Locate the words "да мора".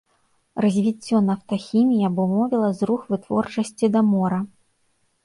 3.97-4.41